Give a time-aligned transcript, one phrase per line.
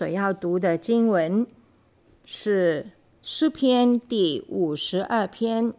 [0.00, 1.46] 所要读的经文
[2.24, 5.74] 是诗篇第五十二篇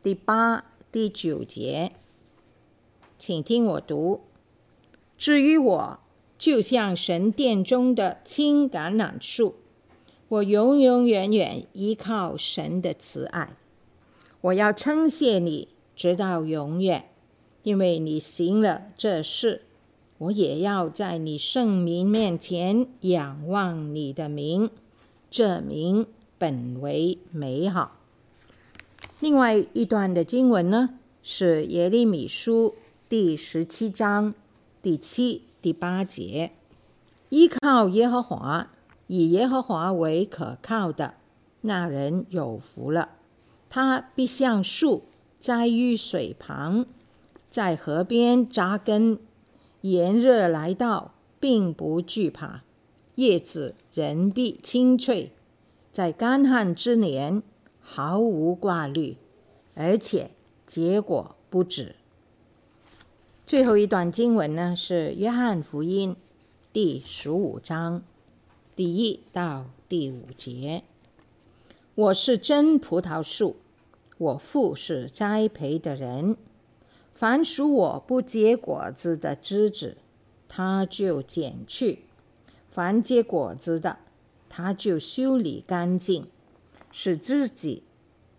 [0.00, 1.90] 第八、第九节，
[3.18, 4.20] 请听我读。
[5.18, 5.98] 至于我，
[6.38, 9.56] 就像神殿中的青橄榄树，
[10.28, 13.56] 我永永远远依靠神的慈爱。
[14.42, 17.08] 我要称谢你，直到永远，
[17.64, 19.62] 因为你行了这事。
[20.24, 24.70] 我也要在你圣名面前仰望你的名，
[25.30, 26.06] 这名
[26.38, 27.96] 本为美好。
[29.20, 32.74] 另外一段的经文呢，是耶利米书
[33.06, 34.32] 第十七章
[34.80, 36.52] 第七、第八节：
[37.28, 38.70] 依靠耶和华，
[39.08, 41.14] 以耶和华为可靠的，
[41.62, 43.10] 那人有福了。
[43.68, 45.02] 他必像树
[45.38, 46.86] 栽于水旁，
[47.50, 49.18] 在河边扎根。
[49.84, 52.62] 炎热来到，并不惧怕；
[53.16, 55.32] 叶子仍必青翠，
[55.92, 57.42] 在干旱之年
[57.82, 59.18] 毫无挂虑，
[59.74, 60.30] 而且
[60.64, 61.96] 结果不止。
[63.44, 66.16] 最后一段经文呢，是约翰福音
[66.72, 68.02] 第十五章
[68.74, 70.82] 第一到第五节
[71.94, 73.56] ：“我是真葡萄树，
[74.16, 76.38] 我父是栽培的人。”
[77.14, 79.96] 凡属我不结果子的枝子，
[80.48, 82.00] 他就剪去；
[82.68, 83.98] 凡结果子的，
[84.48, 86.26] 他就修理干净，
[86.90, 87.84] 使自己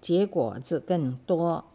[0.02, 1.66] 结果子更多。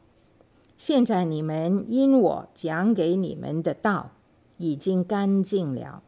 [0.76, 4.12] 现在你们因我讲给你们的道
[4.58, 6.02] 已经干净了，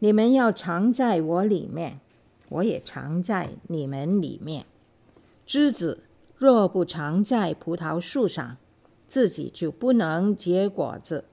[0.00, 2.00] 你们要常在我里面，
[2.48, 4.66] 我也常在你们里面。
[5.46, 6.02] 枝子
[6.36, 8.56] 若不常在葡萄树上，
[9.08, 11.24] 自己就不能结果子。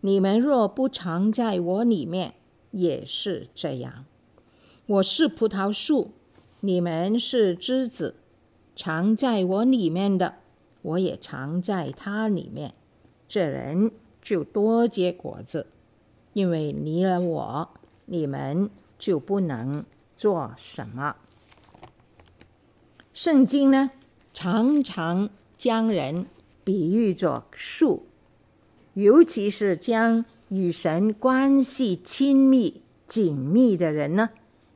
[0.00, 2.34] 你们若不常在我里面，
[2.70, 4.06] 也是这样。
[4.86, 6.12] 我是葡萄树，
[6.60, 8.14] 你们是枝子。
[8.76, 10.36] 常在我里面的，
[10.80, 12.72] 我也常在他里面。
[13.28, 13.90] 这人
[14.22, 15.66] 就多结果子，
[16.32, 17.70] 因为离了我，
[18.06, 19.84] 你们就不能
[20.16, 21.16] 做什么。
[23.12, 23.90] 圣经呢，
[24.32, 25.28] 常常
[25.58, 26.26] 将人。
[26.64, 28.06] 比喻作树，
[28.94, 34.30] 尤其是将与神关系亲密紧密的人呢，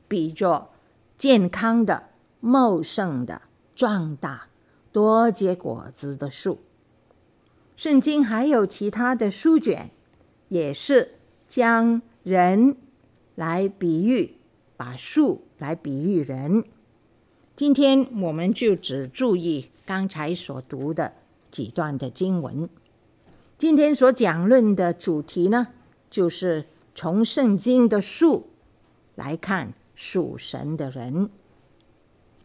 [0.07, 0.71] 比作
[1.17, 2.09] 健康的、
[2.39, 3.43] 茂盛的、
[3.75, 4.49] 壮大、
[4.91, 6.59] 多结果子的树。
[7.75, 9.91] 圣经还有其他的书卷，
[10.47, 12.77] 也是将人
[13.35, 14.37] 来比喻，
[14.77, 16.63] 把树来比喻人。
[17.55, 21.13] 今天我们就只注意刚才所读的。
[21.55, 22.67] 几段的经文，
[23.57, 25.69] 今天所讲论的主题呢，
[26.09, 28.49] 就是从圣经的树
[29.15, 31.29] 来看属神的人。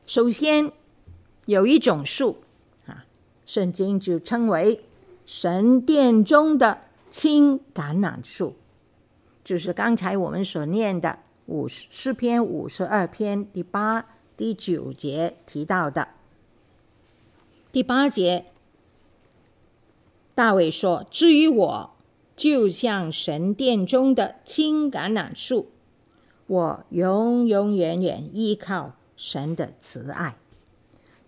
[0.06, 0.70] 首先
[1.46, 2.36] 有一种树
[2.86, 3.04] 啊，
[3.44, 4.84] 圣经就称为
[5.26, 8.54] 神殿中的青橄榄树，
[9.42, 14.06] 就是刚才我们所念的五诗篇五十二篇第八、
[14.36, 16.06] 第九节提到的。
[17.72, 18.44] 第八节。
[20.40, 21.96] 大卫说：“至于我，
[22.34, 25.70] 就像神殿中的青橄榄树，
[26.46, 30.38] 我永永远远依靠神的慈爱。”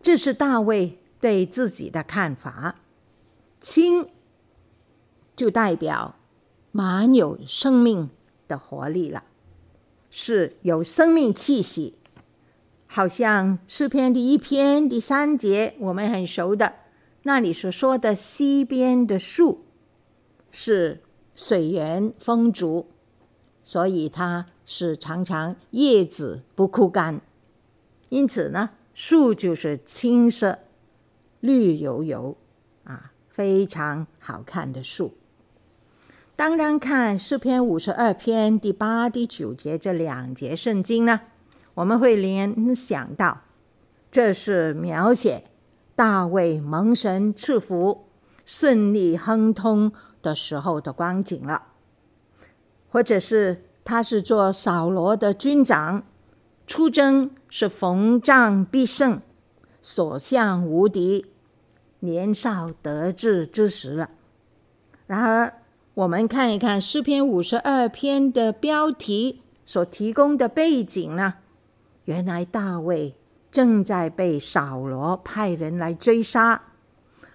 [0.00, 2.76] 这是大卫对自己的看法。
[3.60, 4.08] 青
[5.36, 6.16] 就代表
[6.70, 8.08] 蛮有生命
[8.48, 9.24] 的活力了，
[10.10, 11.98] 是有生命气息，
[12.86, 16.76] 好像诗篇第一篇第三节我们很熟的。
[17.24, 19.64] 那里所说的西边的树
[20.50, 21.02] 是
[21.34, 22.88] 水源丰足，
[23.62, 27.20] 所以它是常常叶子不枯干。
[28.08, 30.58] 因此呢，树就是青色、
[31.40, 32.36] 绿油油
[32.84, 35.14] 啊，非常好看的树。
[36.34, 41.20] 当然，看诗篇五十二篇第八、第九节这两节圣经呢，
[41.74, 43.42] 我们会联想到，
[44.10, 45.44] 这是描写。
[45.94, 48.06] 大卫蒙神赐福、
[48.44, 49.92] 顺利亨通
[50.22, 51.68] 的时候的光景了，
[52.88, 56.04] 或者是他是做扫罗的军长，
[56.66, 59.20] 出征是逢战必胜、
[59.80, 61.26] 所向无敌、
[62.00, 64.10] 年少得志之时了。
[65.06, 65.62] 然而，
[65.94, 71.34] 我们看一看诗篇五十二篇的标题所提供的背景呢，
[72.04, 73.14] 原来大卫。
[73.52, 76.62] 正在被扫罗派人来追杀，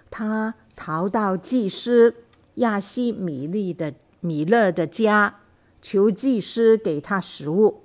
[0.10, 2.16] 他逃到祭司
[2.56, 5.36] 亚希米利的米勒的家，
[5.80, 7.84] 求祭司给他食物。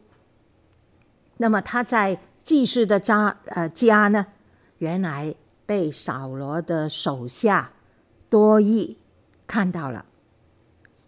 [1.37, 4.29] 那么他在祭司的家呃家呢，
[4.79, 5.35] 原来
[5.67, 7.73] 被扫罗的手下
[8.31, 8.97] 多益
[9.47, 10.07] 看到了。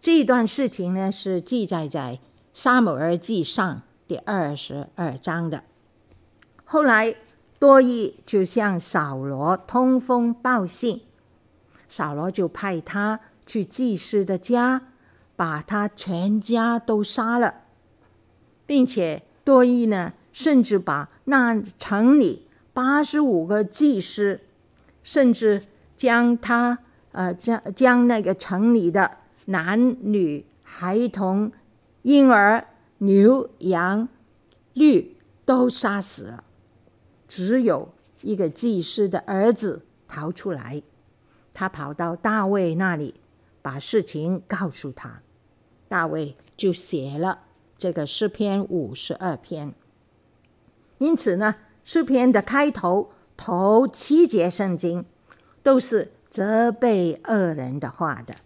[0.03, 2.21] 这段事情呢，是记载在
[2.53, 5.65] 撒母耳记上第二十二章的。
[6.64, 7.14] 后来
[7.58, 11.02] 多益就向扫罗通风报信，
[11.88, 14.88] 扫罗就派他去祭司的家。
[15.37, 17.62] 把他全家都杀了，
[18.66, 24.43] 并且多益呢，甚至把那城里八十五个祭司，
[25.02, 25.64] 甚至
[25.96, 26.78] 将他
[27.11, 29.16] 呃将将那个城里的
[29.46, 31.50] 男女孩童、
[32.02, 32.69] 婴儿、
[32.99, 34.08] 牛羊、
[34.75, 36.44] 驴都杀死了，
[37.35, 37.89] 只有
[38.23, 40.85] 一个祭司的儿子逃出来，
[41.53, 43.17] 他跑到大卫那里，
[43.61, 45.21] 把事情告诉他。
[45.89, 47.41] 大卫就写了
[47.77, 49.75] 这个诗篇五十二篇，
[50.99, 55.05] 因此呢，诗篇的开头头七节圣经
[55.65, 58.37] 都是责备恶人的话的。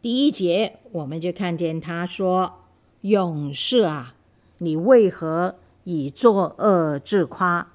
[0.00, 2.60] 第一节我们就看见他说
[3.02, 4.14] ：“勇士啊，
[4.56, 7.74] 你为何以作恶自夸？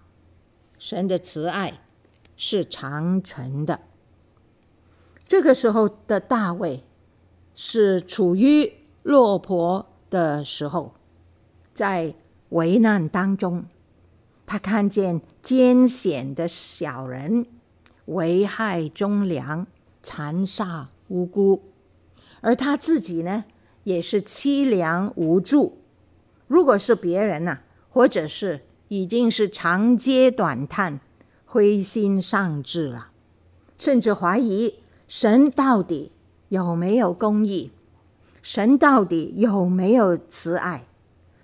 [0.81, 1.79] 神的慈爱
[2.35, 3.81] 是长存的。”
[5.27, 6.81] 这个时候的大卫
[7.53, 8.73] 是处于。
[9.03, 10.93] 落魄的时候，
[11.73, 12.13] 在
[12.49, 13.65] 危难当中，
[14.45, 17.47] 他看见奸险的小人
[18.05, 19.65] 危害忠良，
[20.03, 21.63] 残杀无辜，
[22.41, 23.45] 而他自己呢，
[23.85, 25.79] 也是凄凉无助。
[26.45, 28.61] 如果是别人呐、或者是
[28.91, 30.99] 已经是长嗟短叹、
[31.45, 33.11] 灰心丧志了，
[33.77, 36.11] 甚至怀疑神到底
[36.49, 37.71] 有没有公义。
[38.41, 40.87] 神到底有没有慈爱，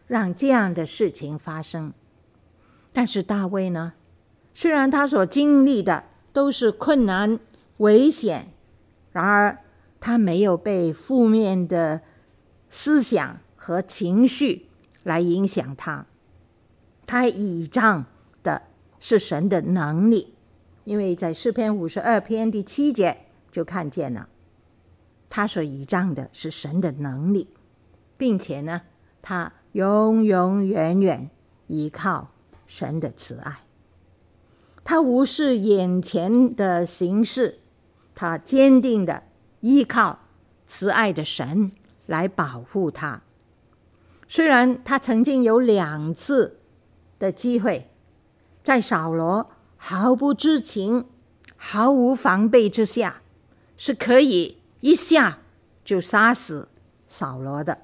[0.07, 1.93] 让这样的事情发生？
[2.91, 3.93] 但是大卫呢？
[4.53, 6.03] 虽然他所经历的
[6.33, 7.39] 都是困难、
[7.77, 8.49] 危险，
[9.13, 9.59] 然而
[10.01, 12.01] 他没有被负面的
[12.69, 14.65] 思想和情绪
[15.03, 16.05] 来影响他。
[17.07, 18.05] 他倚仗
[18.43, 18.63] 的
[18.99, 20.35] 是神的能力，
[20.83, 24.27] 因为在诗篇五十二篇第七节就看见了。
[25.29, 27.49] 他所倚仗的是神的能力，
[28.17, 28.81] 并且呢，
[29.21, 31.29] 他永永远远
[31.67, 32.31] 依靠
[32.65, 33.59] 神的慈爱。
[34.83, 37.59] 他无视眼前的形势，
[38.15, 39.23] 他坚定的
[39.61, 40.19] 依靠
[40.65, 41.71] 慈爱的神
[42.05, 43.21] 来保护他。
[44.29, 46.56] 虽然他曾经有两次
[47.19, 47.89] 的机会，
[48.63, 51.05] 在扫罗毫不知情、
[51.55, 53.21] 毫无防备之下，
[53.75, 54.57] 是可以。
[54.79, 55.39] 一下
[55.83, 56.69] 就杀死
[57.07, 57.79] 扫罗的，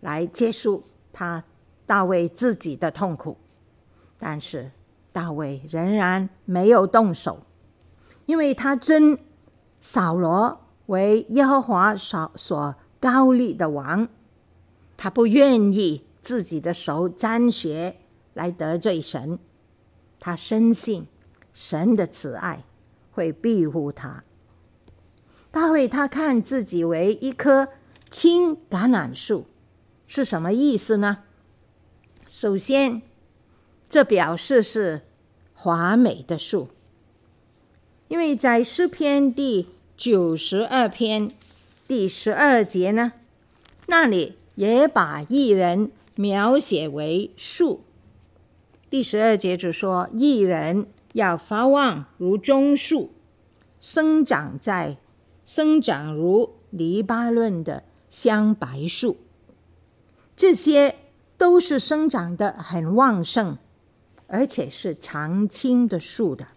[0.00, 1.42] 来结束他
[1.84, 3.36] 大卫自己的痛苦。
[4.18, 4.70] 但是
[5.10, 7.40] 大卫仍然没有动手，
[8.26, 9.18] 因为他尊
[9.80, 14.08] 扫罗为耶和华所所高立的王，
[14.96, 17.96] 他不愿意自己的手沾血
[18.34, 19.38] 来得罪神，
[20.18, 21.06] 他深信
[21.52, 22.64] 神的慈爱
[23.10, 24.24] 会庇护他。
[25.50, 27.68] 大卫他看自己为一棵
[28.08, 29.46] 青橄榄树，
[30.06, 31.18] 是什么意思呢？
[32.26, 33.02] 首先，
[33.90, 35.02] 这表示是
[35.52, 36.68] 华美的树，
[38.08, 41.30] 因为在诗篇第九十二篇
[41.86, 43.12] 第十二节呢，
[43.86, 47.84] 那里也把一人描写为树。
[48.92, 53.10] 第十二节就说：“一人要发旺如棕树，
[53.80, 54.98] 生长在。”
[55.46, 59.16] 生长如黎巴嫩的香柏树，
[60.36, 60.96] 这些
[61.38, 63.56] 都是生长得很旺盛，
[64.26, 66.48] 而且是常青的树的。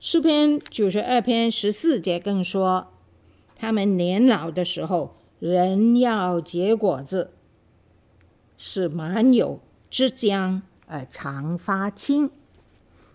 [0.00, 2.88] 诗篇九十二篇十四节更说，
[3.54, 7.30] 他们年老的时候仍要结果子，
[8.58, 12.30] 是满有枝浆呃常发青。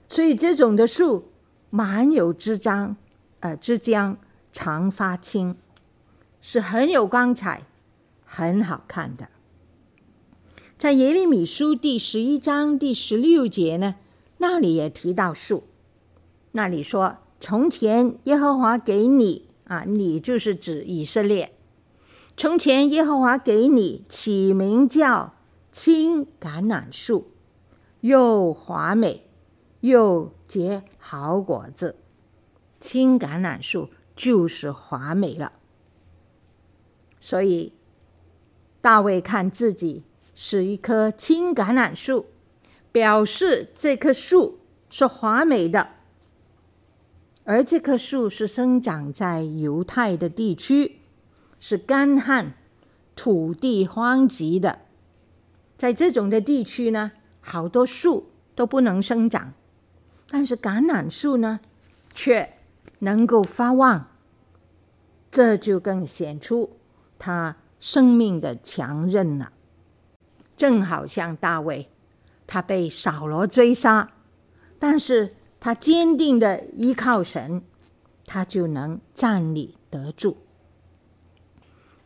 [0.10, 1.30] 所以这种的树
[1.70, 2.98] 满有枝张，
[3.42, 4.18] 呃，枝浆。
[4.54, 5.56] 常发青，
[6.42, 7.68] 是很有光彩、
[8.26, 9.30] 很好看的。
[10.80, 13.98] 在耶利米书第十一章第十六节呢，
[14.40, 15.66] 那里也提到树，
[16.54, 21.54] 那里说：“从前耶和华给你啊，你就是指以色列。
[22.36, 25.36] 从前耶和华给你起名叫
[25.72, 27.28] 青橄榄树，
[28.02, 29.24] 又华美，
[29.82, 31.96] 又结好果子。
[32.80, 35.54] 青橄榄树。”就是华美了，
[37.20, 37.74] 所以
[38.82, 42.26] 大卫看自己是一棵青橄榄树，
[42.92, 44.58] 表示这棵树
[44.90, 45.90] 是华美的，
[47.44, 51.02] 而这棵树是生长在犹太的地区，
[51.60, 52.54] 是干旱、
[53.16, 54.80] 土地荒瘠的，
[55.78, 57.12] 在这种的地区呢，
[57.50, 59.54] 好多树都不能生长，
[60.30, 61.62] 但是橄榄树呢，
[62.14, 62.58] 却
[63.00, 64.08] 能够发旺，
[65.32, 66.72] 这就更显出
[67.18, 69.54] 他生命的强韧了。
[70.58, 71.90] 正好像大卫，
[72.46, 74.12] 他被扫罗追杀，
[74.78, 77.64] 但是他坚定的依靠神，
[78.26, 80.36] 他就能站立得住。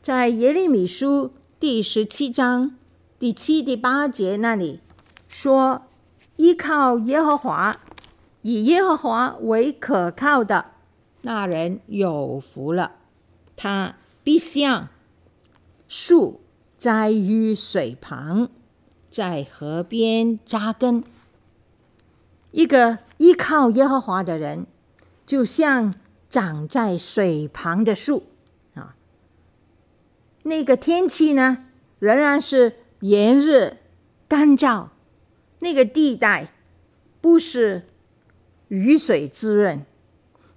[0.03, 2.77] 在耶利米书第十七章
[3.17, 4.81] 第七、第八节那里
[5.31, 5.83] 说
[6.35, 7.79] ：“依靠耶和华，
[8.41, 10.71] 以耶和华为可靠的
[11.21, 12.97] 那人有福了，
[13.55, 14.89] 他必像
[15.87, 16.41] 树。”
[16.81, 18.49] 栽于水旁，
[19.07, 21.03] 在河边扎根。
[22.49, 24.65] 一个依靠耶和华的人，
[25.27, 25.93] 就像
[26.27, 28.23] 长在水旁的树
[28.73, 28.95] 啊。
[30.41, 31.65] 那个天气呢，
[31.99, 33.77] 仍然是炎热、
[34.27, 34.87] 干燥。
[35.61, 36.49] 那个地带
[37.21, 37.87] 不是
[38.67, 39.85] 雨水滋润，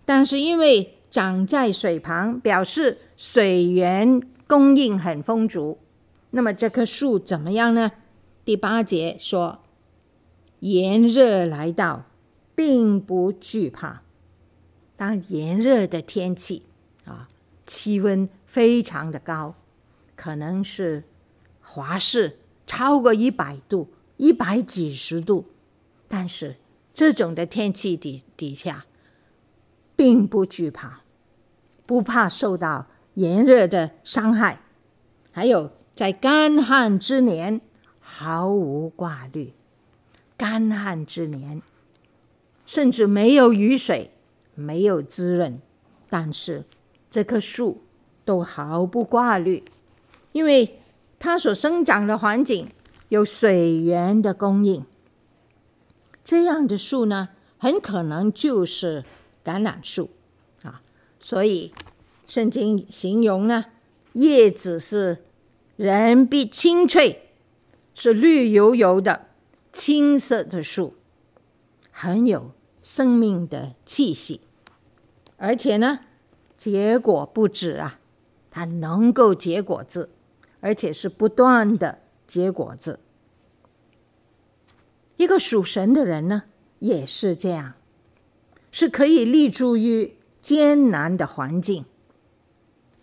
[0.04, 5.78] 但是因为长在水旁，表示水源供应很丰足。
[6.30, 7.92] 那么这棵树怎么样呢？
[8.44, 9.60] 第八节说，
[10.58, 12.06] 炎热来到，
[12.54, 14.02] 并不惧怕。
[14.96, 16.64] 当炎热的天气
[17.04, 17.28] 啊，
[17.66, 19.54] 气温非常的高，
[20.16, 21.04] 可能是
[21.60, 25.46] 华氏超过一百度、一百几十度，
[26.08, 26.56] 但是
[26.92, 28.86] 这种的天气底底下，
[29.96, 31.00] 并不惧怕，
[31.86, 34.60] 不怕受到炎热的伤害，
[35.30, 35.70] 还有。
[35.96, 37.60] 在干旱之年
[38.00, 39.52] 毫无挂虑，
[40.36, 41.62] 干旱之年
[42.66, 44.10] 甚至没有雨水，
[44.56, 45.60] 没有滋润，
[46.10, 46.64] 但是
[47.08, 47.84] 这棵树
[48.24, 49.62] 都毫不挂虑，
[50.32, 50.80] 因为
[51.20, 52.66] 它所生长的环境
[53.14, 54.84] 有水源的供应。
[56.22, 59.04] 这样的树呢，很可能就是
[59.44, 60.10] 橄榄树
[60.62, 60.82] 啊，
[61.18, 61.72] 所以
[62.26, 63.66] 圣经形容呢，
[64.12, 65.24] 叶子是。
[65.76, 67.30] 人必青翠，
[67.94, 69.26] 是绿油油的
[69.72, 70.94] 青色的树，
[71.90, 74.42] 很有生命的气息，
[75.36, 75.98] 而且呢，
[76.56, 77.98] 结果不止啊，
[78.52, 80.10] 它能够结果子，
[80.60, 83.00] 而且是不断的结果子。
[85.16, 86.44] 一个属神的人呢，
[86.80, 87.74] 也是这样，
[88.72, 91.84] 是可以立足于艰难的环境。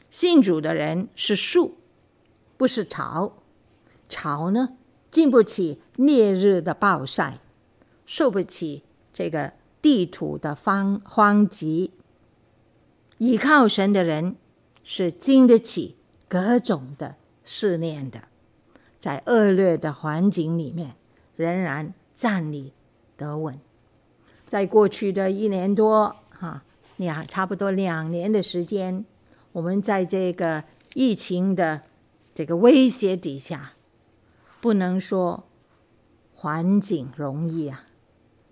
[0.09, 1.77] 信主的人是树。
[2.57, 3.39] 不是草，
[4.07, 4.77] 草呢，
[5.09, 7.39] 经不起烈日的暴晒，
[8.05, 11.89] 受不起这个地土的荒荒瘠。
[13.17, 14.35] 倚靠神的人
[14.83, 15.95] 是经得起
[16.27, 18.25] 各种的试炼的，
[18.99, 20.95] 在恶劣的环境里面
[21.35, 22.71] 仍然站立
[23.17, 23.59] 得稳。
[24.47, 26.63] 在过去的一年多，哈，
[26.97, 29.03] 两差不多两年的时间，
[29.53, 30.63] 我们在这个
[30.93, 31.81] 疫情的。
[32.33, 33.73] 这个威胁底下，
[34.61, 35.43] 不能说
[36.33, 37.83] 环境容易啊，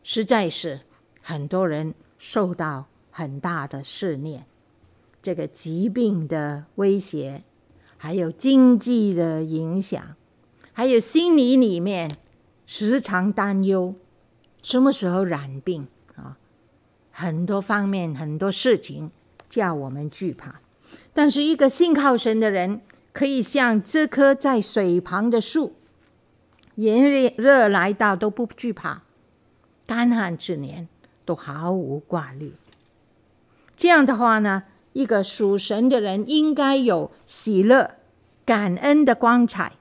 [0.03, 0.81] 实在是
[1.21, 4.45] 很多人受到很大的试炼。
[5.21, 7.43] 这个疾病的威胁，
[7.95, 10.17] 还有经济的影响，
[10.73, 12.11] 还有心理里面
[12.71, 13.95] 时常担忧
[14.61, 16.37] 什么时候染病啊，
[17.11, 19.09] 很多方面很多事情
[19.49, 20.61] 叫我们惧怕。
[21.11, 22.81] 但是一个信靠神的人。
[23.11, 25.73] 可以像这棵在水旁的树，
[26.75, 29.01] 炎热来到都不惧怕，
[29.87, 30.87] 干旱之年
[31.25, 32.53] 都毫无挂虑。
[33.75, 37.95] 这样的话呢，一个属神的人应该有喜乐、
[38.45, 39.73] 感恩的光彩，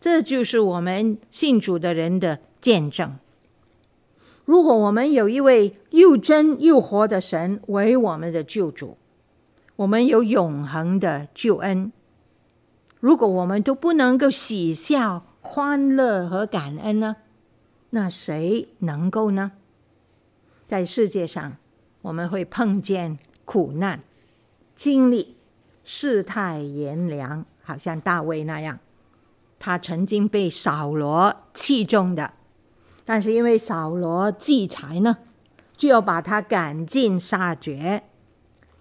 [0.00, 3.18] 这就是我们信主的人的见证。
[4.44, 8.96] 如果我们有一位又真又活的神为我们的救主，
[9.76, 11.92] 我们有永恒的救恩。
[12.98, 17.16] 如果我们都不能够喜笑、欢乐和感恩呢？
[17.90, 19.52] 那谁能够呢？
[20.66, 21.56] 在世界上，
[22.02, 24.00] 我们会碰见苦难、
[24.74, 25.36] 经历
[25.84, 28.78] 世态炎凉，好像大卫那样，
[29.60, 32.32] 他曾经被扫罗器重的，
[33.04, 35.18] 但是因为扫罗忌财呢，
[35.76, 38.02] 就要把他赶尽杀绝。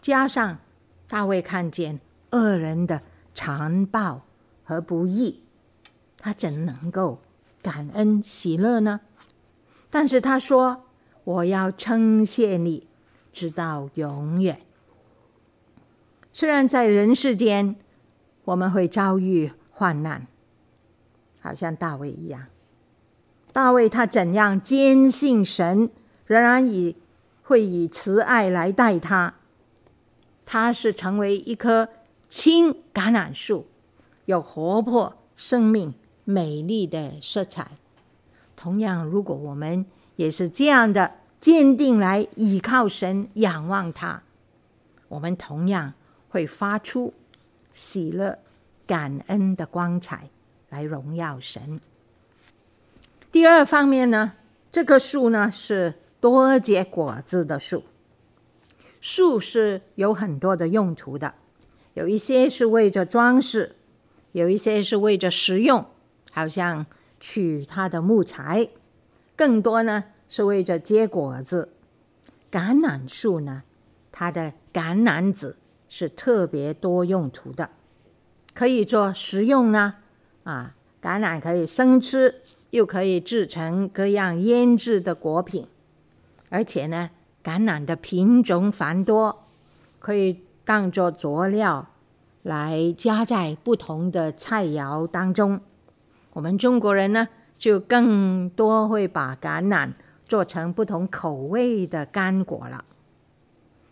[0.02, 0.60] 加上
[1.08, 2.00] 大卫看见
[2.32, 3.02] 恶人的
[3.36, 4.22] 残暴
[4.64, 5.44] 和不义，
[6.18, 7.20] 他怎能够
[7.62, 9.02] 感恩喜乐呢？
[9.90, 10.86] 但是他说
[11.26, 12.88] ：“我要称谢你，
[13.34, 14.62] 直到永远。”
[16.32, 17.76] 虽然在人世间，
[18.46, 20.26] 我们会遭遇患难，
[21.42, 22.46] 好像大卫一样。
[23.52, 25.90] 大卫他怎样坚信神，
[26.26, 26.96] 仍然以
[27.44, 29.36] 会以慈爱来待他。
[30.46, 31.90] 他是成为一棵
[32.30, 33.68] 青橄榄树，
[34.26, 35.94] 有活泼生命、
[36.24, 37.72] 美丽的色彩。
[38.56, 44.22] 同样，如果我们也是这样的坚定来倚靠神、仰望他，
[45.08, 45.94] 我们同样
[46.30, 47.14] 会发出
[47.74, 48.40] 喜乐、
[48.86, 50.30] 感恩的光彩
[50.70, 51.80] 来荣耀神。
[53.32, 54.34] 第二方面呢，
[54.72, 57.84] 这个树呢是多结果子的树。
[59.00, 61.36] 树是有很多的用途的，
[61.94, 63.76] 有一些是为着装饰，
[64.34, 65.86] 有一些是为着食用，
[66.32, 66.86] 好像
[67.20, 68.70] 取它的木材；
[69.36, 71.74] 更多呢是为着结果子。
[72.52, 73.64] 橄榄树呢，
[74.12, 75.58] 它的橄榄子
[75.88, 77.70] 是特别多用途的，
[78.54, 79.99] 可以做食用呢。
[80.50, 82.42] 啊，橄榄可以生吃，
[82.72, 85.68] 又可以制成各样腌制的果品，
[86.50, 87.12] 而且呢。
[87.42, 89.46] 橄榄的品种繁多，
[89.98, 91.88] 可以当作佐料
[92.44, 95.62] 来加在不同的菜肴当中。
[96.34, 99.94] 我们中国人呢，就更多会把橄榄
[100.26, 102.84] 做成不同口味的干果了。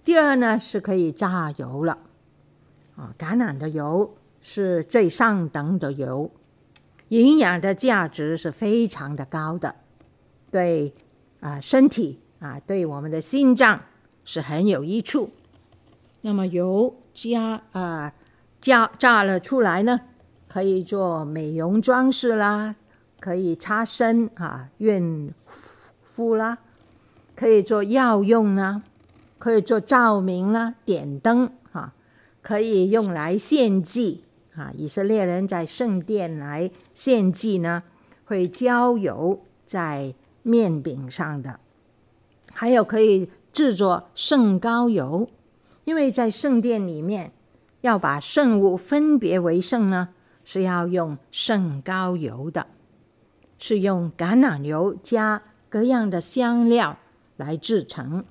[0.03, 1.97] 第二呢，是可以榨油了。
[2.97, 6.29] 啊，橄榄的油是最上等的油，
[7.09, 9.75] 营养的价值是非常的高的，
[10.51, 10.93] 对
[11.39, 12.19] 啊身体。
[12.39, 13.81] 啊，对我们的心脏
[14.23, 15.31] 是很有益处。
[16.21, 18.13] 那么油加啊
[18.61, 20.01] 加榨了出来呢，
[20.47, 22.75] 可以做美容装饰啦，
[23.19, 25.33] 可以擦身啊润
[26.03, 26.59] 肤啦，
[27.35, 28.83] 可以做药用啦，
[29.39, 31.95] 可以做照明啦，点灯啊，
[32.43, 34.25] 可以用来献祭
[34.57, 34.73] 啊。
[34.75, 37.83] 以色列人在圣殿来献祭呢，
[38.25, 41.59] 会浇油在面饼上的。
[42.53, 45.29] 还有可以制作圣膏油，
[45.85, 47.31] 因为在圣殿里面
[47.81, 50.09] 要把圣物分别为圣呢，
[50.43, 52.67] 是要用圣膏油的，
[53.59, 56.97] 是用橄榄油加各样的香料
[57.35, 58.25] 来制成。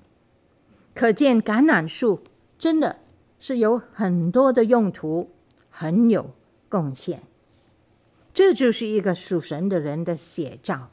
[0.95, 2.23] 可见橄榄树
[2.59, 3.01] 真的
[3.39, 5.31] 是有很多的用途，
[5.77, 6.31] 很有
[6.71, 7.23] 贡献。
[8.33, 10.91] 这就是一个属神的人的写照。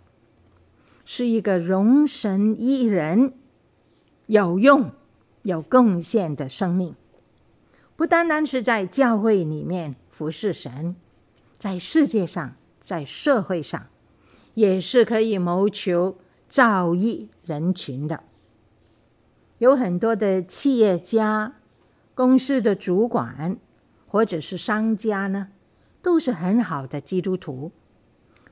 [1.05, 3.33] 是一个荣神益人、
[4.27, 4.91] 有用、
[5.41, 6.95] 有贡献的生命，
[7.97, 10.95] 不单单是在教会里面服侍神，
[11.57, 13.87] 在世界上、在社会上，
[14.53, 16.15] 也是可以谋求
[16.47, 18.23] 造诣人群的。
[19.57, 21.55] 有很多的企业家、
[22.15, 23.57] 公司的主管
[24.13, 25.47] 或者是商家呢，
[26.03, 27.71] 都是很好的基督徒，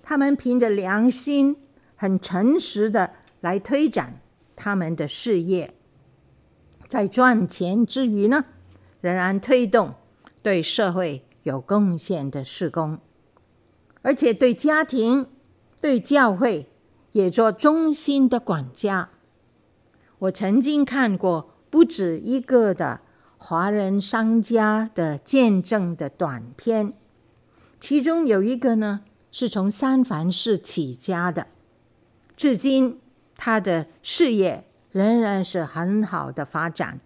[0.02, 1.56] 他们凭着良心。
[1.95, 4.21] 很诚实的来推展
[4.56, 5.76] 他们的事业，
[6.88, 8.45] 在赚钱之余呢，
[9.02, 9.93] 仍然推动
[10.41, 12.97] 对社会有贡献的事工，
[14.02, 15.28] 而且对家庭、
[15.80, 16.71] 对教会
[17.12, 19.12] 也做忠心的管家。
[20.17, 23.02] 我曾经看过不止一个的
[23.43, 26.93] 华人商家的见证的短片，
[27.80, 29.01] 其中有一个呢，
[29.32, 31.47] 是从三藩市起家的。
[32.38, 32.99] 至今，
[33.36, 37.01] 他的事业仍然是很好的发展，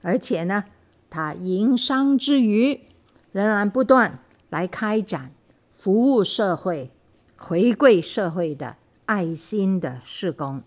[0.00, 0.66] 而且呢，
[1.10, 2.80] 他营商之余，
[3.32, 5.32] 仍然不断来开展
[5.72, 6.92] 服务社会、
[7.36, 10.62] 回馈社会的爱心的事工。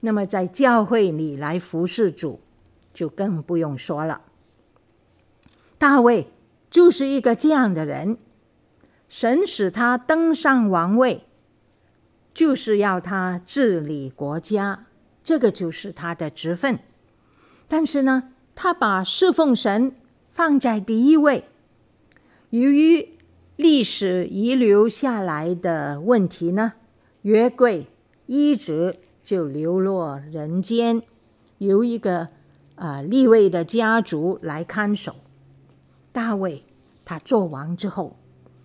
[0.00, 2.40] 那么，在教会里来服侍主，
[2.92, 4.22] 就更不用说了。
[5.78, 6.30] 大卫
[6.70, 8.18] 就是一个这样的人，
[9.08, 11.24] 神使他登上王位。
[12.34, 14.86] 就是要他治理国家，
[15.24, 16.78] 这个就是他的职分。
[17.66, 19.96] 但是呢，他把侍奉神
[20.30, 21.46] 放在第一位。
[22.50, 23.18] 由于
[23.56, 26.74] 历史遗留下来的问题呢，
[27.22, 27.88] 约柜
[28.26, 31.02] 一直就流落人间，
[31.58, 32.28] 由一个
[32.78, 35.16] 呃立位的家族来看守。
[36.12, 36.64] 大卫
[37.04, 38.16] 他做王之后，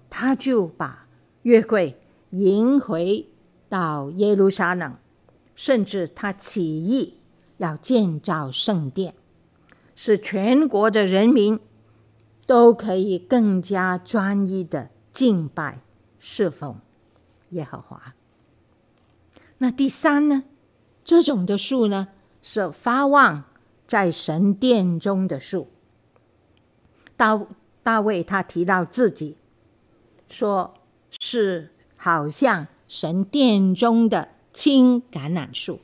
[0.10, 1.08] 他就把
[1.42, 2.00] 约柜
[2.32, 3.30] 迎回。
[3.70, 4.98] 到耶路撒冷，
[5.56, 7.18] 甚至他起意
[7.58, 9.16] 要建造圣殿，
[9.96, 11.60] 使全国的人民
[12.46, 15.80] 都可以更加专一的敬拜
[16.20, 16.76] 侍奉
[17.50, 18.14] 耶和华。
[19.58, 20.44] 那第三呢？
[21.04, 22.10] 这种的树呢，
[22.44, 23.46] 是发旺
[23.94, 25.68] 在神殿中的树。
[27.16, 27.40] 大
[27.84, 29.38] 大卫他提到自己
[30.28, 30.74] 说
[31.20, 35.80] 是好像神殿中的青橄榄树，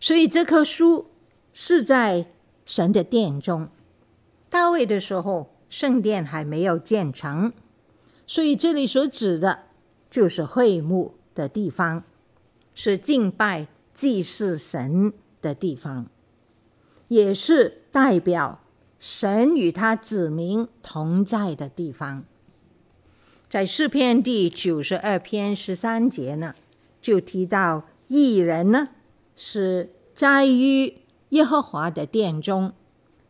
[0.00, 1.10] 所以这棵树
[1.52, 2.30] 是在
[2.64, 3.68] 神的殿中。
[4.48, 7.52] 大卫的时候，圣殿还没有建成，
[8.26, 9.64] 所以这里所指的
[10.10, 12.04] 就是会幕的地方，
[12.74, 15.12] 是敬拜祭祀神
[15.42, 16.06] 的地方，
[17.08, 18.60] 也是代表
[18.98, 22.24] 神与他子民同在的地方。
[23.50, 26.54] 在诗篇第九十二篇十三节呢，
[27.02, 28.88] 就提到一人呢
[29.34, 30.98] 是栽于
[31.30, 32.72] 耶和华的殿中，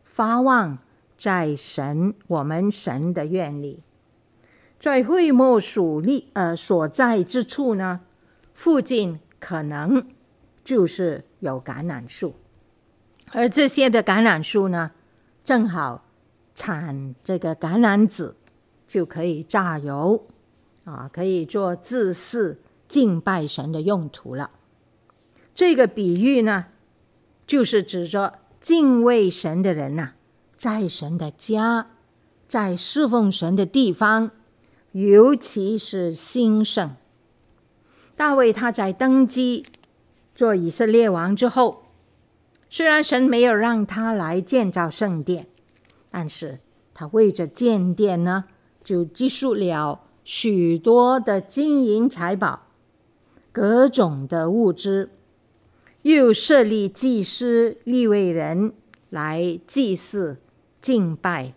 [0.03, 0.79] 发望
[1.17, 3.83] 在神我们神的院里，
[4.79, 8.01] 在会幕属立呃所在之处呢，
[8.53, 10.05] 附近可能。
[10.61, 12.35] 就是有橄榄树，
[13.31, 14.91] 而这些的橄榄树呢，
[15.43, 16.05] 正好
[16.55, 18.35] 产这个橄榄籽，
[18.87, 20.25] 就可以榨油，
[20.85, 24.51] 啊，可以做祭祀敬拜神的用途了。
[25.53, 26.67] 这个比喻呢，
[27.45, 30.13] 就是指着敬畏神的人呐、
[30.57, 31.87] 在神的家，
[32.47, 34.31] 在侍奉神的地方，
[34.91, 36.95] 尤其是兴盛。
[38.15, 39.63] 大卫他在登基。
[40.35, 41.83] 做以色列王之后，
[42.69, 45.47] 虽然神没有让他来建造圣殿，
[46.11, 46.59] 但是
[46.93, 48.45] 他为着建殿呢，
[48.83, 52.67] 就积蓄了许多的金银财宝、
[53.51, 55.09] 各种的物资，
[56.03, 58.73] 又设立祭司立位人
[59.09, 60.37] 来祭祀
[60.79, 61.53] 敬拜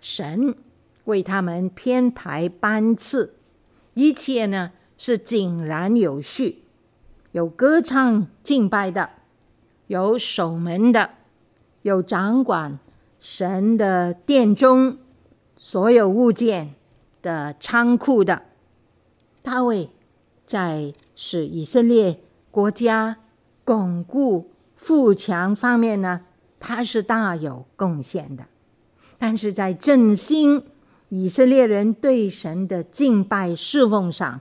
[0.00, 0.54] 神，
[1.04, 3.34] 为他们编排班次，
[3.92, 6.64] 一切呢是井然有序。
[7.32, 9.10] 有歌唱敬拜的，
[9.90, 11.10] 有守门的，
[11.82, 12.78] 有掌管
[13.18, 14.98] 神的殿中
[15.56, 16.76] 所有物件
[17.20, 18.44] 的仓库的。
[19.42, 19.90] 大卫
[20.46, 22.20] 在使以色列
[22.52, 23.16] 国家
[23.64, 26.20] 巩固富强方面呢，
[26.60, 28.46] 他是大有贡献的。
[29.18, 30.62] 但是在振兴
[31.08, 34.40] 以色列人对神的敬拜侍奉上，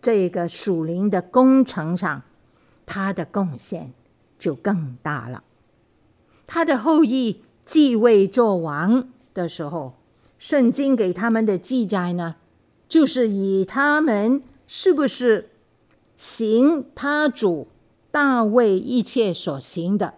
[0.00, 2.22] 这个属灵的工程上，
[2.86, 3.92] 他的贡献
[4.40, 5.44] 就更大了。
[6.48, 9.94] 他的后裔继位做王的时候，
[10.36, 12.34] 圣经给他们的记载呢，
[12.88, 15.50] 就是以他们是不是
[16.16, 17.68] 行他主
[18.10, 20.14] 大卫一切所行的，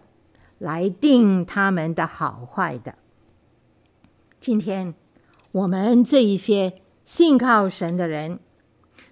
[0.59, 2.95] 来定他们的好坏的。
[4.41, 4.95] 今天
[5.51, 8.39] 我们这一些信靠神的人。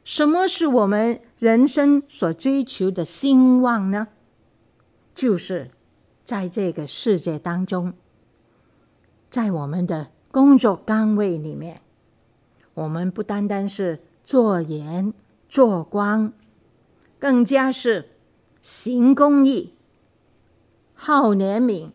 [0.02, 4.08] 什么是我们人生所追求的兴旺呢？
[5.14, 5.70] 就是
[6.24, 7.94] 在这个世界当中，
[9.28, 11.82] 在我们的工作岗位里面，
[12.74, 15.12] 我们不单单是做盐
[15.48, 16.32] 做光，
[17.18, 18.10] 更加是
[18.62, 19.74] 行公义、
[20.94, 21.90] 好怜悯、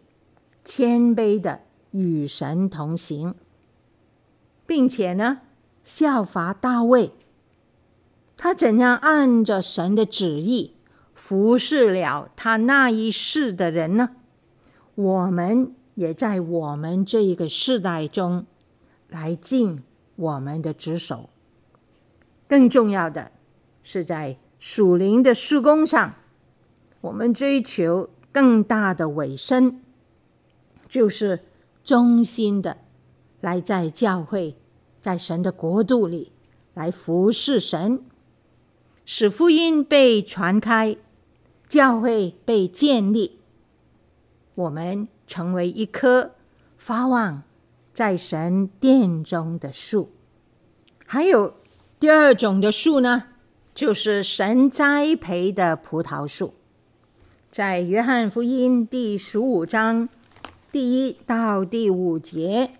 [0.64, 3.34] 谦卑的与神同行，
[4.68, 5.42] 并且呢，
[5.84, 7.14] 效法大卫。
[8.38, 10.75] 他怎样按着神的旨意
[11.28, 14.12] 服侍了他那一世的人呢？
[14.94, 18.46] 我们也在我们这一个世代中
[19.10, 19.82] 来尽
[20.18, 21.32] 我们的职守。
[22.48, 23.32] 更重要的
[23.82, 26.14] 是，在属灵的施工上，
[27.02, 29.82] 我们追求更大的尾声，
[30.88, 31.40] 就是
[31.84, 32.78] 忠心的
[33.42, 34.56] 来在教会，
[35.02, 36.32] 在神的国度里
[36.76, 38.04] 来服侍神。
[39.08, 40.98] 使福音被传开，
[41.68, 43.40] 教会被建立，
[44.54, 46.32] 我们成为一棵
[46.78, 47.44] 发旺
[47.92, 50.12] 在神殿中的树。
[51.06, 51.56] 还有
[52.00, 53.28] 第二种的树呢，
[53.74, 56.54] 就是神栽培的葡萄树。
[57.52, 60.10] 在约翰福音第十五章
[60.72, 62.72] 第一到第五节，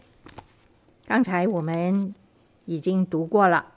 [1.08, 2.14] 刚才我们
[2.66, 3.74] 已经读过了。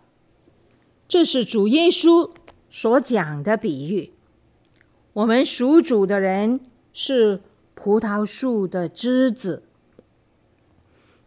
[1.06, 2.30] 这是主耶稣
[2.68, 4.12] 所讲的比喻。
[5.18, 6.60] 我们属主的人
[6.92, 7.40] 是
[7.74, 9.64] 葡萄树的枝子。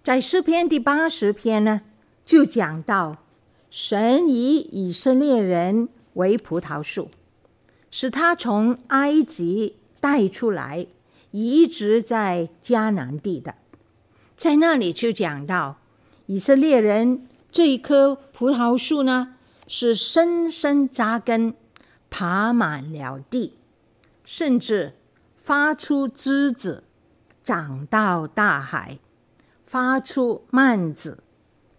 [0.02, 1.82] 在诗篇第八十篇呢，
[2.26, 3.18] 就讲到
[3.70, 7.12] 神以以色列人为葡萄树，
[7.90, 10.88] 使他从埃及带出来，
[11.32, 13.56] 移植在迦南地的。
[14.38, 15.82] 在那里就讲到
[16.28, 19.36] 以色列人这一棵葡萄树呢，
[19.68, 21.54] 是深深扎根，
[22.10, 23.56] 爬满了地，
[24.34, 24.94] 甚至
[25.36, 26.86] 发出枝子，
[27.44, 28.98] 长到大海，
[29.62, 31.22] 发出蔓子，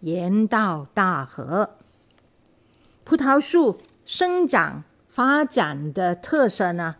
[0.01, 1.71] 延到大河。
[3.03, 6.97] 葡萄树生长发展的特色呢，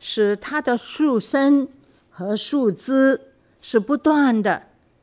[0.00, 1.68] 是它的树身
[2.08, 3.20] 和树枝
[3.60, 4.62] 是不断的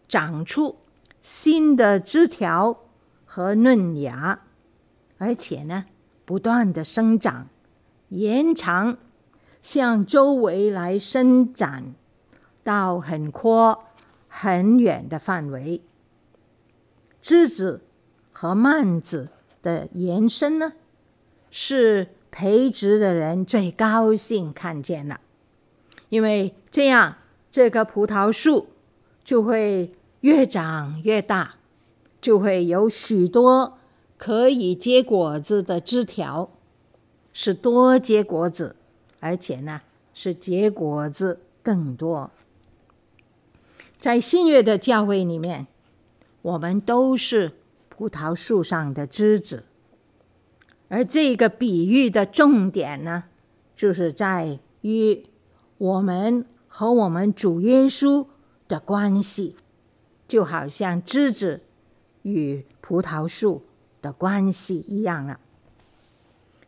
[0.10, 0.78] 长出
[1.22, 2.80] 新的枝条。
[3.26, 4.42] 和嫩芽，
[5.20, 5.86] 而且呢，
[6.26, 7.48] 不断的生长、
[8.10, 8.98] 延长，
[9.64, 11.96] 向周围来伸展
[12.64, 13.86] 到很阔、
[14.28, 15.82] 很远的范围。
[17.20, 17.82] 枝子
[18.32, 19.30] 和蔓子
[19.64, 20.74] 的延伸呢，
[21.50, 25.20] 是培植的人最高兴看见了，
[26.10, 27.18] 因为这样
[27.52, 28.68] 这个葡萄树
[29.24, 31.56] 就会越长越大。
[32.22, 33.78] 就会有许多
[34.18, 36.50] 可以结果子的枝条，
[37.34, 38.78] 是多结果子，
[39.24, 39.80] 而且呢
[40.14, 42.30] 是结果子更多。
[43.98, 45.68] 在新约的教会里面，
[46.42, 47.54] 我们都是
[47.88, 49.64] 葡萄树上的枝子，
[50.90, 53.24] 而这个比喻的重点呢，
[53.76, 55.26] 就是在于
[55.78, 58.28] 我们和我们主耶稣
[58.68, 59.56] 的关系，
[60.28, 61.62] 就好像枝子。
[62.24, 63.64] 与葡萄树
[64.02, 65.42] 的关系一样了。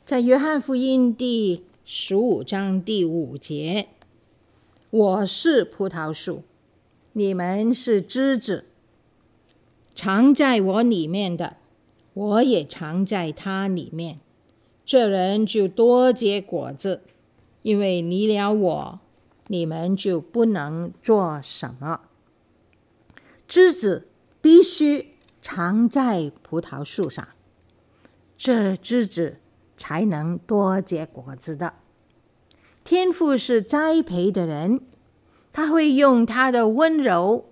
[0.06, 3.90] 在约翰福音第十五章第五节，
[4.90, 6.42] 我是葡萄树，
[7.14, 8.66] 你们是枝子，
[9.94, 11.58] 藏在我里面的，
[12.16, 14.20] 我也藏在他里面。
[14.84, 17.02] 这人就多结果子，
[17.62, 19.00] 因为离了我，
[19.46, 22.02] 你们就不能做什么。
[23.48, 24.08] 枝子
[24.42, 25.12] 必须。
[25.40, 27.28] 藏在葡萄树上，
[28.36, 29.38] 这枝子
[29.78, 31.74] 才能多结果子的。
[32.84, 34.82] 天父是栽培的人，
[35.52, 37.46] 他会用他的温柔、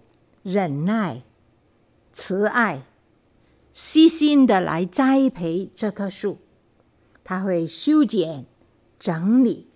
[0.44, 1.24] 忍耐、
[2.12, 2.84] 慈爱、
[3.74, 6.38] 细心的来栽培这棵树。
[7.24, 8.46] 他会修剪、
[9.00, 9.68] 整理、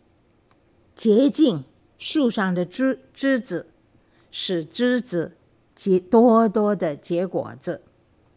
[0.93, 1.63] 洁净
[1.97, 3.67] 树上的枝枝子，
[4.31, 5.38] 使枝子
[5.73, 7.81] 结多多的结果子。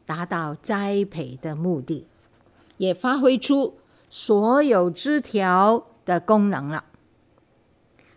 [0.06, 2.06] 达到栽培的目的，
[2.78, 3.78] 也发挥出
[4.10, 6.84] 所有枝条的功能了。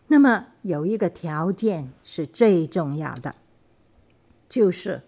[0.08, 3.36] 那么有一个条件是最重要的，
[4.50, 5.04] 就是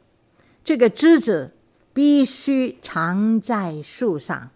[0.64, 1.54] 这个枝子
[1.94, 4.52] 必须藏在树上。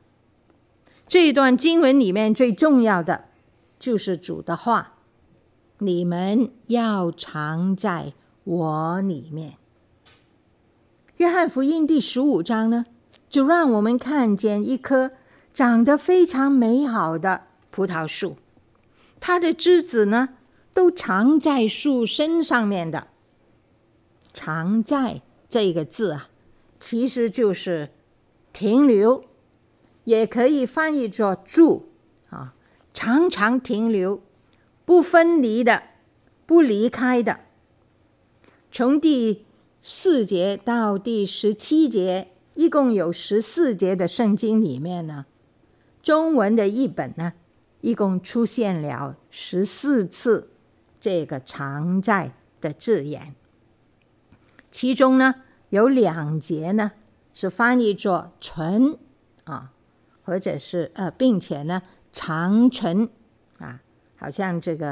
[1.08, 3.26] 这一段经文里面最重要的
[3.80, 4.98] 就是主的话
[5.80, 8.14] ：“你们要藏在
[8.44, 9.56] 我里面。”
[11.18, 12.86] 约翰福音第十五章呢，
[13.30, 15.12] 就让我们看见一棵
[15.54, 18.38] 长得非常美好的葡萄树，
[19.20, 20.30] 它的枝子呢
[20.74, 23.08] 都藏在树身上面的。
[24.34, 26.30] 常在这个字啊，
[26.80, 27.92] 其实就是
[28.54, 29.24] 停留，
[30.04, 31.90] 也可以翻译作住
[32.30, 32.54] 啊，
[32.94, 34.22] 常常停留，
[34.86, 35.84] 不分离的，
[36.46, 37.42] 不离开的，
[38.72, 39.46] 从第。
[39.82, 45.26] 四节到第十七节，一共有十四节的圣经里面呢，
[46.02, 47.34] 中文的译本呢，
[47.82, 50.50] 一共出现了十四次
[51.00, 53.36] 这个“常在”的字眼。
[54.72, 55.36] 其中呢，
[55.70, 56.92] 有两节呢
[57.34, 58.98] 是翻译作“存”
[59.46, 59.74] 啊，
[60.24, 61.82] 或者是呃，并且呢
[62.14, 63.10] “常存”
[63.60, 63.82] 啊，
[64.16, 64.92] 好像这个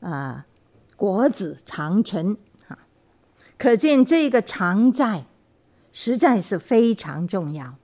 [0.00, 0.44] 啊、呃、
[0.96, 2.36] 果子长存
[2.68, 2.78] 啊。
[3.58, 5.24] 可见这个常在
[5.90, 7.76] 实在是非常重要，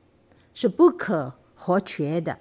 [0.53, 2.39] 是不可或缺的。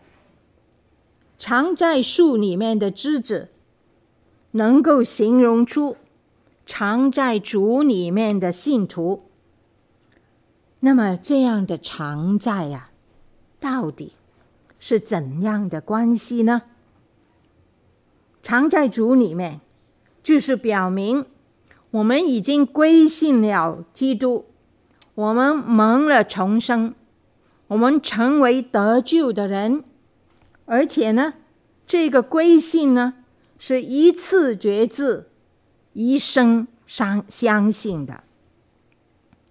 [1.39, 3.47] 藏在树里面的枝子，
[4.51, 5.95] 能够形容出
[6.65, 9.23] 藏在主里面的信徒。
[10.81, 12.93] 那么这样的常在呀、啊，
[13.59, 14.13] 到底
[14.77, 16.63] 是怎样的关系呢？
[18.41, 19.61] 藏在主里面，
[20.21, 21.25] 就是表明。
[21.91, 24.45] 我们已经归信了基督，
[25.15, 26.93] 我们蒙了重生，
[27.67, 29.83] 我们成为得救的人，
[30.71, 31.33] 而且呢，
[31.87, 33.15] 这个归信呢
[33.57, 35.27] 是一次决志，
[35.93, 38.23] 一生相相信的。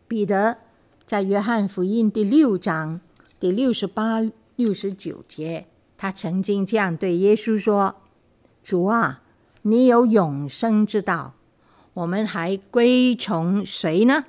[0.06, 0.58] 彼得
[1.04, 3.00] 在约翰福音第六章
[3.40, 4.20] 第六十八、
[4.54, 7.96] 六十九节，他曾经这样对耶稣说
[8.62, 9.22] ：“主啊，
[9.62, 11.34] 你有永生之道。”
[11.94, 14.26] 我们还归从谁呢？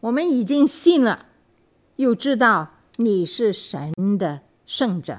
[0.00, 1.26] 我们已经信了，
[1.96, 5.18] 又知道你是神的圣者。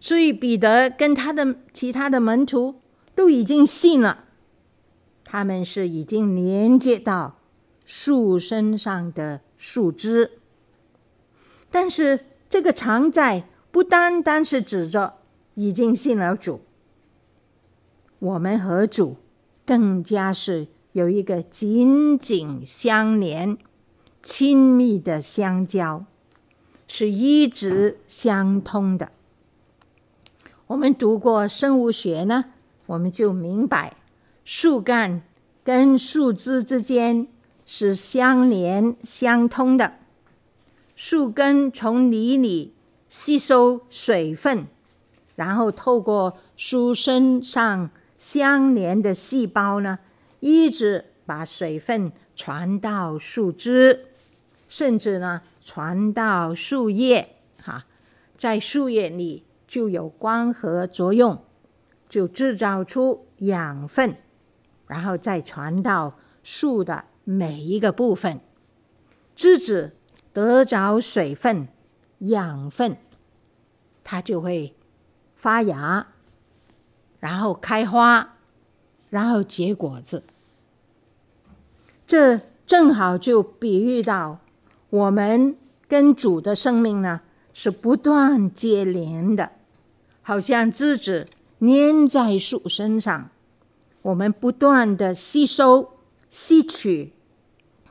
[0.00, 2.80] 所以彼得跟他的其他的门徒
[3.14, 4.24] 都已经信了，
[5.24, 7.38] 他们是已经连接到
[7.84, 10.32] 树身上的树枝。
[11.70, 15.18] 但是这个常在不单单是指着
[15.54, 16.62] 已经信了主，
[18.18, 19.18] 我们和主
[19.66, 23.56] 更加是有一个紧紧相连、
[24.22, 26.06] 亲密的相交，
[26.88, 29.12] 是一直相通的。
[30.70, 32.44] 我们读过生物学呢，
[32.86, 33.96] 我们就明白
[34.44, 35.20] 树干
[35.64, 37.26] 跟树枝之间
[37.66, 39.94] 是相连相通的。
[40.94, 42.72] 树根从泥里
[43.08, 44.68] 吸收水分，
[45.34, 49.98] 然后透过树身上相连的细胞呢，
[50.38, 54.06] 一直把水分传到树枝，
[54.68, 57.34] 甚至呢传到树叶。
[57.60, 57.86] 哈，
[58.38, 59.42] 在树叶里。
[59.70, 61.44] 就有光合作用，
[62.08, 64.16] 就制造出养分，
[64.88, 68.40] 然后再传到树的每一个部分。
[69.36, 69.92] 枝子
[70.32, 71.68] 得着水分、
[72.18, 72.96] 养分，
[74.02, 74.74] 它就会
[75.36, 76.08] 发芽，
[77.20, 78.38] 然后开花，
[79.08, 80.24] 然后结果子。
[82.08, 84.40] 这正好就比喻到
[84.88, 85.56] 我们
[85.86, 87.20] 跟主的生命呢，
[87.52, 89.52] 是不断接连的。
[90.22, 91.26] 好像枝子
[91.60, 93.30] 粘在树身上，
[94.02, 95.90] 我们不断的吸收、
[96.28, 97.12] 吸取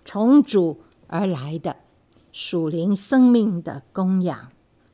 [0.05, 1.75] 从主而来的
[2.31, 4.51] 属灵生命的供养。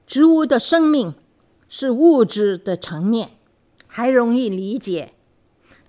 [0.08, 1.16] 植物的生命
[1.68, 3.32] 是物质的层面，
[3.88, 5.14] 还容易理解；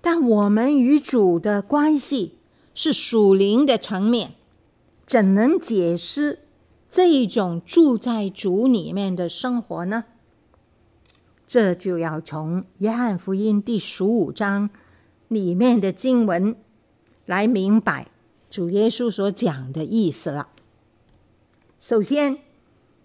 [0.01, 2.37] 但我们与主的关系
[2.73, 4.33] 是属灵的层面，
[5.05, 6.39] 怎能解释
[6.89, 10.05] 这一种住在主里面的生活呢？
[11.47, 14.69] 这就要从约翰福音第十五章
[15.29, 16.57] 里面的经文
[17.25, 18.07] 来明白
[18.49, 20.49] 主耶稣所讲的意思了。
[21.79, 22.39] 首先，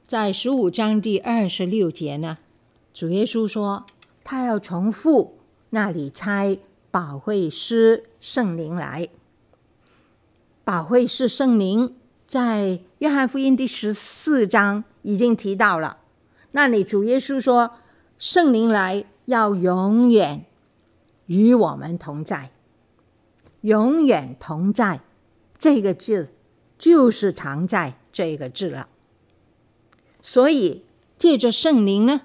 [0.09, 2.37] 在十五章第二十六节呢，
[2.93, 3.87] 主耶稣说
[4.25, 5.39] 他要从父
[5.71, 6.59] 那里差
[6.91, 9.09] 保惠师圣灵来。
[10.65, 11.95] 保惠师圣灵
[12.27, 15.99] 在约翰福音第十四章已经提到了，
[16.51, 17.75] 那里主耶稣说。
[18.25, 20.45] 圣灵来，要永远
[21.27, 22.53] 与我们同在。
[23.63, 25.01] 永远同在
[25.59, 26.29] 这个字，
[26.79, 28.87] 就是常在这个字了。
[30.23, 30.85] 所以
[31.19, 32.21] 借着圣灵呢，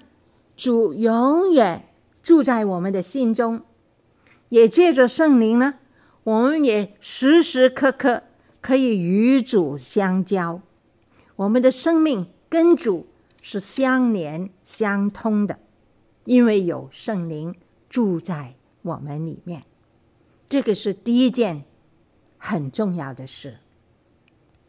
[0.56, 1.88] 主永远
[2.22, 3.62] 住在我们的心中；
[4.50, 5.74] 也借着圣灵呢，
[6.22, 8.22] 我们也时时刻刻
[8.60, 10.60] 可以与主相交。
[11.34, 13.08] 我们的生命跟主
[13.42, 15.58] 是相连相通的。
[16.28, 17.54] 因为有圣灵
[17.88, 19.64] 住在我们里面，
[20.46, 21.64] 这个是第一件
[22.36, 23.60] 很重要的事。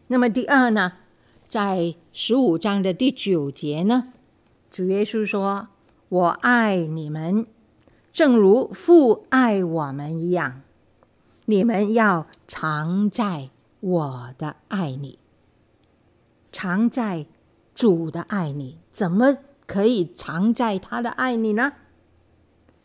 [0.08, 0.94] 那么第二呢，
[1.50, 4.14] 在十五章的第九节呢，
[4.72, 5.68] 主耶稣说
[6.08, 7.46] ：“我爱你们，
[8.14, 10.62] 正如父爱我们一样，
[11.44, 13.50] 你们要常在
[13.82, 15.20] 我的爱里，
[16.54, 17.26] 常在
[17.76, 19.36] 主的爱里。”怎么？
[19.70, 21.74] 可以藏在他的爱里呢？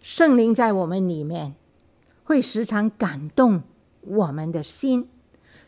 [0.02, 1.54] 圣灵在我们里面，
[2.24, 3.62] 会时常感动
[4.02, 5.08] 我们的心，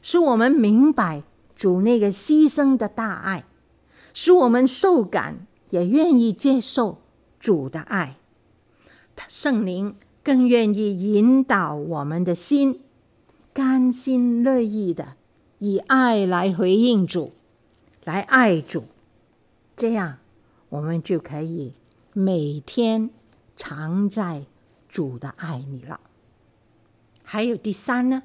[0.03, 1.23] 使我们明白
[1.55, 3.47] 主那个牺牲的大爱，
[4.13, 7.01] 使我们受感，也愿意接受
[7.41, 8.19] 主的爱。
[9.27, 12.83] 圣灵更愿意引导我们的心，
[13.55, 15.15] 甘心乐意的
[15.61, 17.33] 以爱来回应主，
[18.05, 18.85] 来爱主，
[19.75, 20.19] 这样。
[20.77, 21.73] 我们就可以
[22.13, 23.09] 每天
[23.57, 24.45] 藏在
[24.89, 26.01] 主的爱里了。
[27.23, 28.25] 还有第三呢，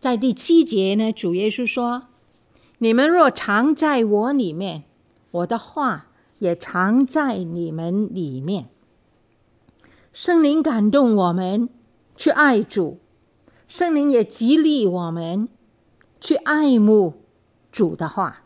[0.00, 2.08] 在第七节呢，主耶稣说
[2.78, 4.82] ：“你们若常在我里面，
[5.30, 6.08] 我的话
[6.40, 8.70] 也常在你们里面。”
[10.12, 11.68] 圣灵感动我们
[12.16, 12.98] 去爱主，
[13.68, 15.48] 圣灵也激励我们
[16.20, 17.22] 去爱慕
[17.70, 18.42] 主的话，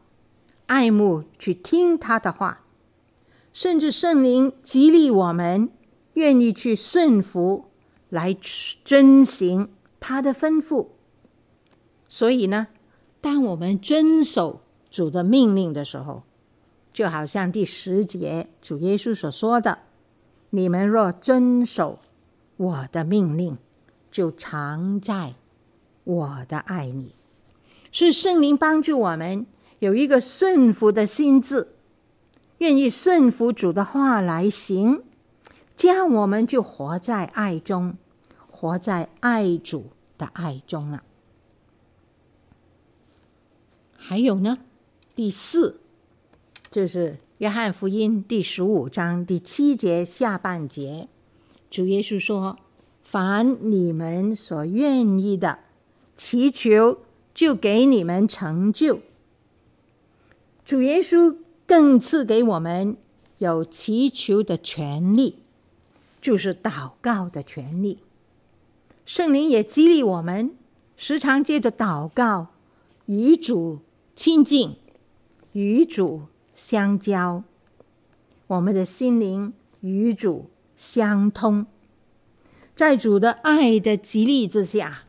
[0.66, 2.60] 爱慕去听他的话。
[3.54, 5.70] 甚至圣灵激励我们，
[6.14, 7.66] 愿意去顺服，
[8.08, 8.36] 来
[8.84, 10.88] 遵行他的吩咐。
[12.08, 12.66] 所以呢，
[13.20, 16.24] 当我们遵守主的命令的时候，
[16.92, 19.78] 就好像第十节主耶稣所说的
[20.50, 22.00] ：“你们若遵守
[22.56, 23.56] 我的命令，
[24.10, 25.34] 就常在
[26.02, 27.14] 我的爱里。”
[27.92, 29.46] 是圣灵帮助我们
[29.78, 31.73] 有一个顺服的心智，
[32.64, 35.02] 愿意顺服主的话来行，
[35.76, 37.98] 这样我们就活在爱中，
[38.50, 41.02] 活在爱主的爱中了。
[43.94, 44.60] 还有呢，
[45.14, 45.78] 第四，
[46.70, 51.08] 就是约翰福音第十五章第七节下半节，
[51.70, 52.58] 主耶稣说
[53.04, 55.58] ：“凡你们所愿意的，
[56.16, 57.00] 祈求，
[57.34, 59.00] 就给你们成就。”
[60.64, 61.36] 主耶稣
[61.66, 62.96] 更赐给我们
[63.38, 65.38] 有祈求的权利，
[66.20, 68.00] 就是祷告的权利。
[69.06, 70.54] 圣灵也激励我们，
[70.96, 72.48] 时常借着祷告
[73.06, 73.80] 与主
[74.16, 74.76] 亲近，
[75.52, 76.22] 与主
[76.54, 77.44] 相交，
[78.46, 81.66] 我们的心灵与主相通。
[82.74, 85.04] 在主的爱的激励之下，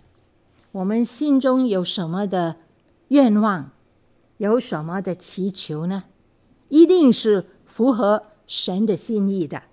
[0.71, 2.57] 我们心中有什么的
[3.07, 3.71] 愿望，
[4.37, 6.03] 有什么的祈求呢？
[6.69, 9.63] 一定是符合神的心意的。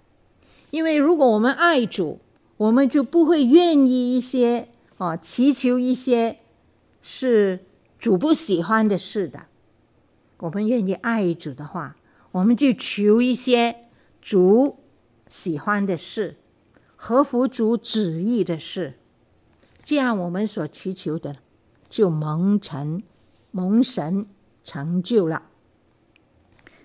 [0.71, 2.21] 因为如果我们爱主，
[2.57, 6.39] 我们就不会愿意一些哦，祈求一些
[7.01, 7.65] 是
[7.99, 9.47] 主不喜欢的事的。
[10.39, 11.97] 我们愿意爱主的话，
[12.33, 13.89] 我们就求一些
[14.21, 14.79] 主
[15.29, 16.37] 喜欢的事，
[16.97, 18.95] 合乎主旨意的事。
[19.85, 21.37] 这样，我们所祈求的
[21.91, 23.03] 就蒙成、
[23.51, 24.27] 蒙神
[24.65, 25.51] 成就了。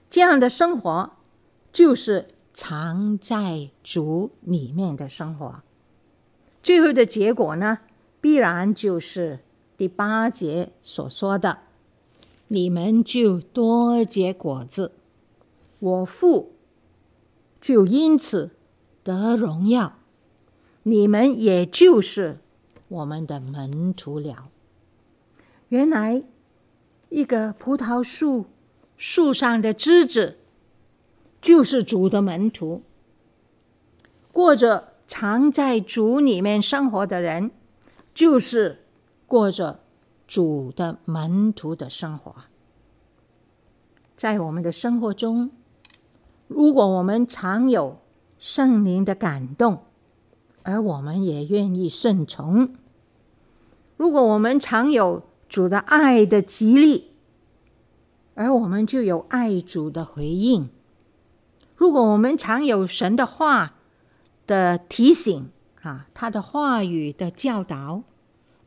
[0.10, 1.12] 这样的生活
[1.72, 5.62] 就是藏在主里面的生活。
[6.64, 7.80] 最后的结果呢，
[8.20, 9.40] 必然就是
[9.78, 11.60] 第八节所说的
[12.50, 14.92] ：“你们就多结果子，
[15.80, 16.54] 我父
[17.62, 18.52] 就因此
[19.04, 20.00] 得荣耀，
[20.84, 22.40] 你们也就是。”
[22.90, 24.50] 我们的门徒了。
[25.68, 26.24] 原来，
[27.10, 28.46] 一个葡萄树
[28.98, 30.38] 树上的枝子，
[31.40, 32.82] 就是主的门徒。
[34.32, 37.52] 过着常在主里面生活的人，
[38.14, 38.84] 就是
[39.26, 39.80] 过着
[40.28, 42.36] 主的门徒的生活。
[44.16, 45.52] 在我们的生活中，
[46.48, 48.00] 如果我们常有
[48.40, 49.84] 圣灵的感动，
[50.64, 52.74] 而我们也愿意顺从。
[53.96, 57.12] 如果我们常有主的爱的激励，
[58.38, 60.70] 而我们就有爱主的回应。
[61.76, 63.74] 如果我们常有神的话
[64.46, 65.50] 的提醒，
[65.82, 68.04] 啊，他的话语的教导，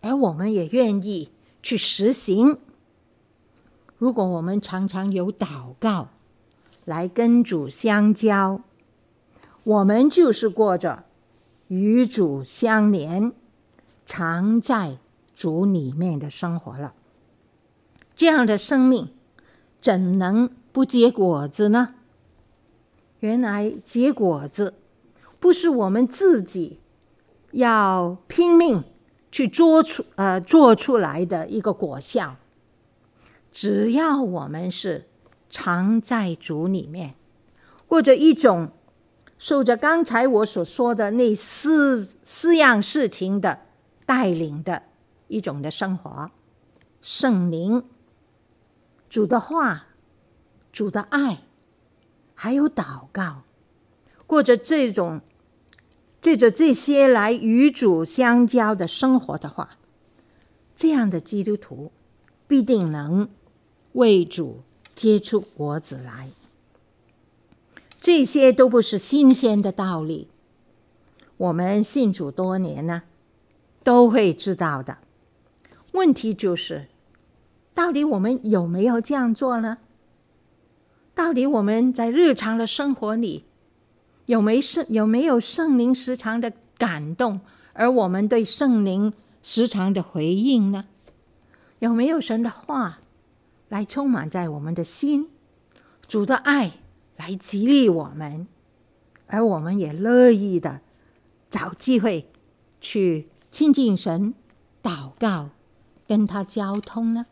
[0.00, 1.30] 而我们也愿意
[1.62, 2.58] 去实行。
[3.96, 6.08] 如果我们常常有祷告
[6.84, 8.62] 来跟主相交，
[9.62, 11.04] 我们就是过着。
[11.68, 13.32] 与主相连，
[14.04, 14.98] 常在
[15.36, 16.94] 主里面的生活了。
[18.16, 19.10] 这样的生命
[19.80, 21.94] 怎能不结果子呢？
[23.20, 24.74] 原来结果子
[25.38, 26.80] 不是我们自己
[27.52, 28.84] 要拼命
[29.30, 32.36] 去做出呃做出来的一个果效。
[33.52, 35.08] 只要我们是
[35.50, 37.14] 藏在主里面，
[37.88, 38.72] 或者一种。
[39.42, 43.60] 受着刚才我所说的那四四样事情的
[44.04, 44.82] 带领的
[45.28, 46.30] 一种的生活，
[47.00, 47.82] 圣灵、
[49.10, 49.88] 主的话、
[50.72, 51.42] 主的爱，
[52.34, 53.42] 还有祷告，
[54.24, 55.20] 过着这种
[56.22, 59.78] 借着这些来与主相交的生活的话，
[60.76, 61.90] 这样的基督徒
[62.46, 63.28] 必定能
[63.94, 64.60] 为主
[64.94, 66.30] 结出果子来。
[68.00, 70.28] 这些都不是新鲜的道理，
[71.36, 73.02] 我们信主多年呢，
[73.82, 74.98] 都会知道的。
[75.92, 76.86] 问题就是，
[77.80, 79.78] 到底我们有没有这样做呢？
[81.14, 83.46] 到底我们在日常的生活里，
[84.26, 87.40] 有没圣有没有圣灵时常的感动，
[87.72, 90.84] 而我们对圣灵时常的回应呢？
[91.78, 92.98] 有没有神的话
[93.70, 95.30] 来充满在我们的心，
[96.06, 96.72] 主的爱？
[97.16, 98.46] 来激励我们，
[99.26, 100.82] 而我们也乐意的
[101.48, 102.30] 找机会
[102.78, 104.34] 去亲近神、
[104.82, 105.48] 祷告、
[106.06, 107.24] 跟他交通呢？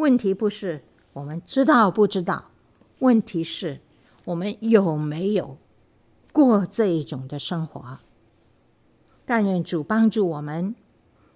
[0.00, 0.82] 问题不是
[1.12, 2.50] 我们知道不知道，
[3.00, 3.80] 问题是
[4.24, 5.58] 我们有没有
[6.32, 7.98] 过这种的生活？
[9.26, 10.74] 但愿主帮助我们，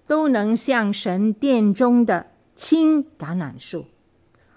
[0.07, 3.85] 都能像神殿中的青橄榄树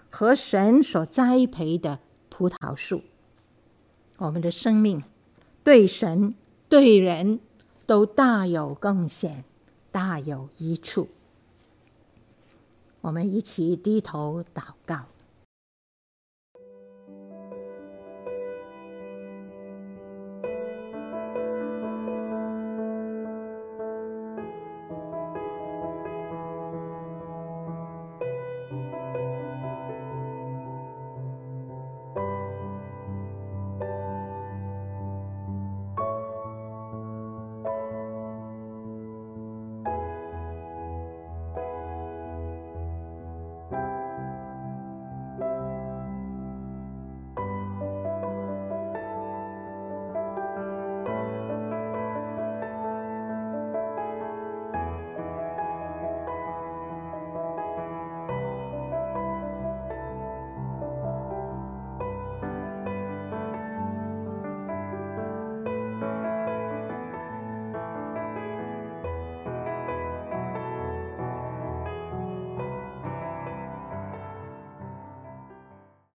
[0.10, 2.00] 和神所栽培的。
[2.30, 3.02] 葡萄树，
[4.18, 5.02] 我们的生命
[5.64, 6.36] 对神
[6.70, 7.40] 对人
[7.88, 9.44] 都大有贡献，
[9.92, 11.08] 大有益处。
[13.08, 15.06] 我们一起低头祷告。